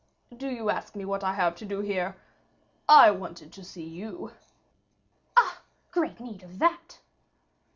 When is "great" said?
5.91-6.19